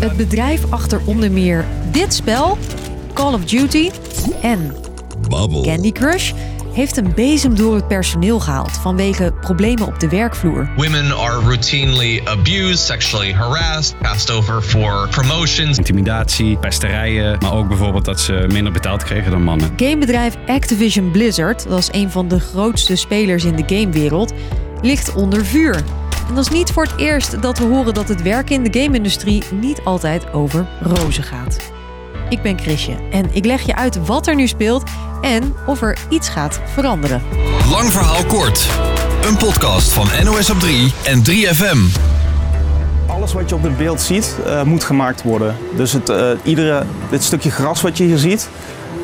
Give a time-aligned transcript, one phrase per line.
[0.00, 2.58] Het bedrijf achter onder meer dit spel,
[3.12, 3.90] Call of Duty
[4.42, 4.74] en
[5.28, 5.62] Bubble.
[5.62, 6.32] Candy Crush
[6.72, 10.70] heeft een bezem door het personeel gehaald vanwege problemen op de werkvloer.
[10.76, 15.78] Women are routinely abused, sexually harassed, passed over for promotions.
[15.78, 19.72] Intimidatie, pesterijen, maar ook bijvoorbeeld dat ze minder betaald kregen dan mannen.
[19.76, 24.32] Gamebedrijf Activision Blizzard, dat is een van de grootste spelers in de gamewereld,
[24.82, 25.82] ligt onder vuur.
[26.28, 28.80] En dat is niet voor het eerst dat we horen dat het werken in de
[28.80, 31.56] game-industrie niet altijd over rozen gaat.
[32.28, 34.82] Ik ben Chrisje en ik leg je uit wat er nu speelt
[35.20, 37.22] en of er iets gaat veranderen.
[37.70, 38.68] Lang verhaal kort.
[39.24, 41.78] Een podcast van NOS op 3 en 3FM.
[43.06, 45.56] Alles wat je op het beeld ziet, eh, moet gemaakt worden.
[45.76, 48.48] Dus het, eh, iedere, dit stukje gras wat je hier ziet,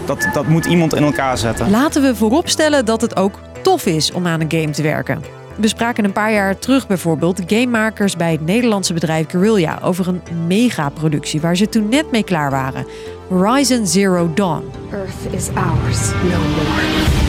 [0.07, 1.71] dat, dat moet iemand in elkaar zetten.
[1.71, 5.23] Laten we vooropstellen dat het ook tof is om aan een game te werken.
[5.59, 10.23] We spraken een paar jaar terug bijvoorbeeld gamemakers bij het Nederlandse bedrijf Guerrilla over een
[10.47, 12.87] megaproductie waar ze toen net mee klaar waren.
[13.29, 14.71] Horizon Zero Dawn.
[14.93, 17.28] Earth is ours, no more.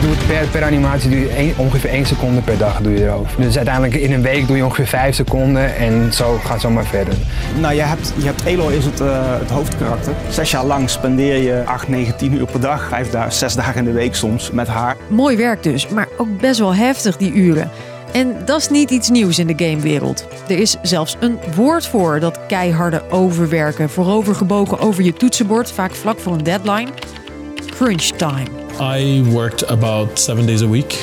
[0.00, 3.04] Je doet per, per animatie doe je één- ongeveer 1 seconde per dag doe je
[3.04, 3.40] erover.
[3.40, 6.84] Dus uiteindelijk in een week doe je ongeveer 5 seconden en zo gaat het zomaar
[6.84, 7.14] verder.
[7.58, 10.12] Nou, je hebt, je hebt Elo is het, eh, het hoofdkarakter.
[10.28, 13.74] Zes jaar lang spendeer je 8, 9, 10 uur per dag, vijf dagen, zes dagen
[13.74, 14.96] in de week soms met haar.
[15.08, 17.70] Mooi werk dus, maar ook best wel heftig die uren.
[18.12, 20.26] En dat is niet iets nieuws in de gamewereld.
[20.48, 26.18] Er is zelfs een woord voor dat keiharde overwerken, voorovergebogen over je toetsenbord, vaak vlak
[26.18, 26.88] voor een deadline.
[27.76, 28.59] Crunch time.
[28.78, 30.98] I worked about seven days a week,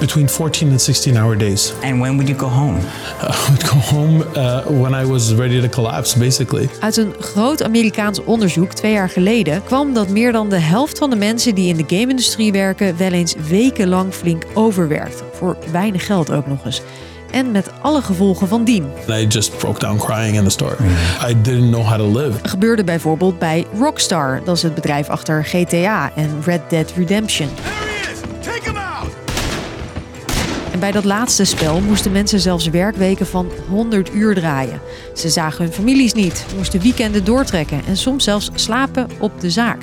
[0.00, 1.72] between 14 and 16 hour days.
[1.82, 2.76] And when would you go home?
[3.22, 6.68] I would go home uh, when I was ready to collapse, basically.
[6.80, 11.10] Uit een groot Amerikaans onderzoek twee jaar geleden kwam dat meer dan de helft van
[11.10, 15.22] de mensen die in de game-industrie werken wel eens wekenlang flink overwerkt.
[15.32, 16.82] Voor weinig geld ook nog eens.
[17.30, 18.90] En met alle gevolgen van dien.
[19.08, 20.76] I just broke down crying in the store.
[21.28, 22.38] I didn't know how to live.
[22.42, 27.48] Gebeurde bijvoorbeeld bij Rockstar, dat is het bedrijf achter GTA en Red Dead Redemption.
[30.72, 34.80] En bij dat laatste spel moesten mensen zelfs werkweken van 100 uur draaien.
[35.14, 39.82] Ze zagen hun families niet, moesten weekenden doortrekken en soms zelfs slapen op de zaak.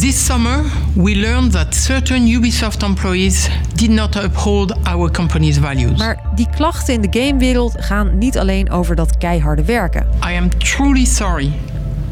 [0.00, 0.64] This summer,
[0.94, 5.98] we learned that certain Ubisoft employees did not uphold our company's values.
[5.98, 10.06] Maar die klachten in de gamewereld gaan niet alleen over dat keiharde werken.
[10.30, 11.52] I am truly sorry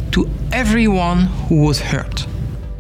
[0.09, 2.27] to everyone who was hurt.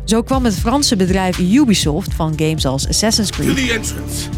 [0.04, 4.28] Zo kwam het Franse bedrijf Ubisoft van games als Assassin's Creed the entrance.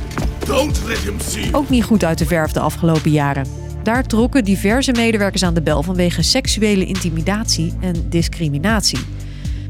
[0.47, 1.49] Don't let him see.
[1.53, 3.47] ook niet goed uit de verf de afgelopen jaren.
[3.83, 8.99] Daar trokken diverse medewerkers aan de bel vanwege seksuele intimidatie en discriminatie.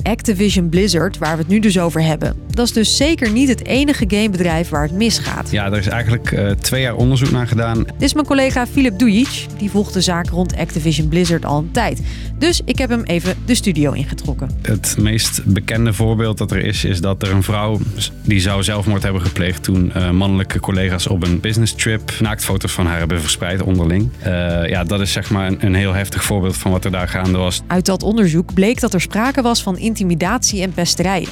[0.03, 3.67] Activision Blizzard, waar we het nu dus over hebben, dat is dus zeker niet het
[3.67, 5.51] enige gamebedrijf waar het misgaat.
[5.51, 7.79] Ja, er is eigenlijk eh, twee jaar onderzoek naar gedaan.
[7.79, 11.71] Dit is mijn collega Philip Dujic, die volgt de zaak rond Activision Blizzard al een
[11.71, 12.03] tijd.
[12.39, 14.51] Dus ik heb hem even de studio ingetrokken.
[14.63, 17.79] Het meest bekende voorbeeld dat er is, is dat er een vrouw
[18.23, 22.87] die zou zelfmoord hebben gepleegd toen eh, mannelijke collega's op een business trip naaktfoto's van
[22.87, 24.11] haar hebben verspreid onderling.
[24.19, 27.09] Eh, ja, dat is zeg maar een, een heel heftig voorbeeld van wat er daar
[27.09, 27.63] gaande was.
[27.67, 31.29] Uit dat onderzoek bleek dat er sprake was van intimidatie en pesterijen.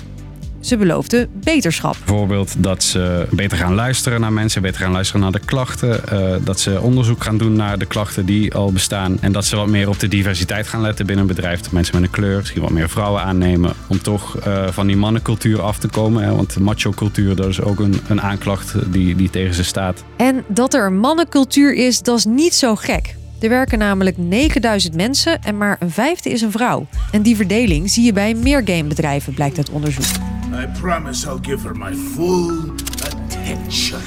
[0.61, 1.97] Ze beloofden beterschap.
[2.05, 6.09] Bijvoorbeeld dat ze beter gaan luisteren naar mensen, beter gaan luisteren naar de klachten.
[6.09, 9.19] eh, dat ze onderzoek gaan doen naar de klachten die al bestaan.
[9.21, 11.61] En dat ze wat meer op de diversiteit gaan letten binnen een bedrijf.
[11.61, 13.73] Dat mensen met een kleur, misschien wat meer vrouwen aannemen.
[13.87, 16.23] Om toch eh, van die mannencultuur af te komen.
[16.25, 20.05] Hè, want de macho-cultuur, dat is ook een, een aanklacht die, die tegen ze staat.
[20.17, 23.18] En dat er een mannencultuur is, dat is niet zo gek.
[23.41, 26.87] Er werken namelijk 9000 mensen en maar een vijfde is een vrouw.
[27.13, 30.05] En die verdeling zie je bij meer gamebedrijven, blijkt uit onderzoek.
[30.05, 32.71] I promise I'll give her my full
[33.03, 34.01] attention.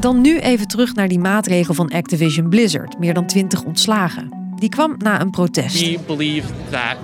[0.00, 2.98] Dan nu even terug naar die maatregel van Activision Blizzard.
[2.98, 4.52] Meer dan 20 ontslagen.
[4.58, 5.80] Die kwam na een protest.
[5.80, 6.96] We believe that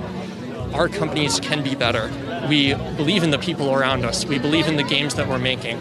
[0.72, 2.09] our companies can be better.
[2.48, 4.25] We believe in the people around us.
[4.25, 5.76] We believe in the games that we're making.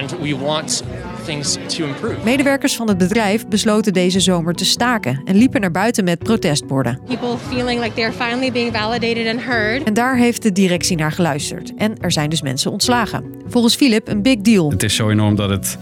[0.00, 0.84] And we want
[1.30, 2.16] things to improve.
[2.24, 7.00] Medewerkers van het bedrijf besloten deze zomer te staken en liepen naar buiten met protestborden.
[7.06, 9.82] People feeling like they're finally being validated and heard.
[9.82, 11.72] En daar heeft de directie naar geluisterd.
[11.76, 13.24] En er zijn dus mensen ontslagen.
[13.48, 14.70] Volgens Philip een big deal.
[14.70, 15.78] Het is zo enorm dat het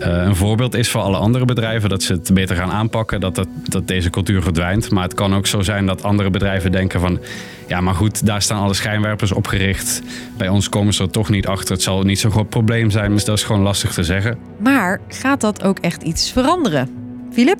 [0.00, 1.88] eh, een voorbeeld is voor alle andere bedrijven.
[1.88, 4.90] Dat ze het beter gaan aanpakken, dat, dat, dat deze cultuur verdwijnt.
[4.90, 7.18] Maar het kan ook zo zijn dat andere bedrijven denken van...
[7.66, 10.02] ja, maar goed, daar staan alle schijnwerpers op gericht.
[10.36, 11.72] Bij ons komen ze er toch niet achter.
[11.74, 14.38] Het zal niet zo'n groot probleem zijn, dus dat is gewoon lastig te zeggen.
[14.58, 17.04] Maar gaat dat ook echt iets veranderen?
[17.32, 17.58] Filip?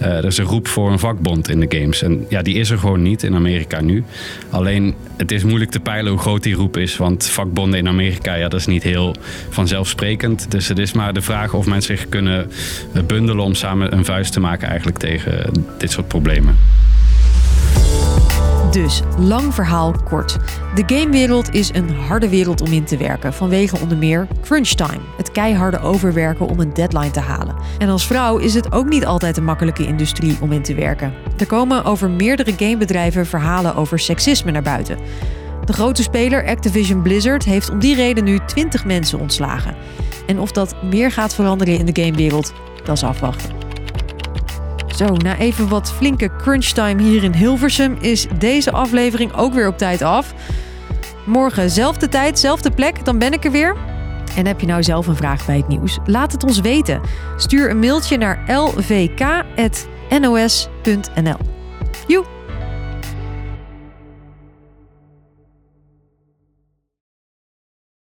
[0.00, 2.02] Uh, er is een roep voor een vakbond in de games.
[2.02, 4.04] En ja, die is er gewoon niet in Amerika nu.
[4.50, 6.96] Alleen, het is moeilijk te peilen hoe groot die roep is.
[6.96, 9.14] Want vakbonden in Amerika, ja, dat is niet heel
[9.50, 10.50] vanzelfsprekend.
[10.50, 12.50] Dus het is maar de vraag of mensen zich kunnen
[13.06, 16.56] bundelen om samen een vuist te maken eigenlijk tegen dit soort problemen.
[18.70, 20.36] Dus, lang verhaal kort.
[20.74, 25.00] De gamewereld is een harde wereld om in te werken, vanwege onder meer crunch time,
[25.16, 27.56] het keiharde overwerken om een deadline te halen.
[27.78, 31.14] En als vrouw is het ook niet altijd een makkelijke industrie om in te werken.
[31.38, 34.98] Er komen over meerdere gamebedrijven verhalen over seksisme naar buiten.
[35.64, 39.76] De grote speler Activision Blizzard heeft om die reden nu 20 mensen ontslagen.
[40.26, 42.52] En of dat meer gaat veranderen in de gamewereld,
[42.84, 43.57] dat is afwachten.
[44.98, 49.78] Zo, na even wat flinke crunchtime hier in Hilversum is deze aflevering ook weer op
[49.78, 50.34] tijd af.
[51.26, 53.76] Morgen zelfde tijd, zelfde plek, dan ben ik er weer.
[54.36, 55.98] En heb je nou zelf een vraag bij het nieuws?
[56.04, 57.00] Laat het ons weten.
[57.36, 58.96] Stuur een mailtje naar lvk.nos.nl.
[62.06, 62.37] Joe!